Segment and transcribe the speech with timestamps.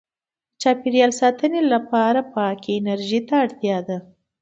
[0.03, 0.03] •د
[0.61, 3.97] چاپېریال ساتنې لپاره پاکې انرژۍ ته اړتیا ده.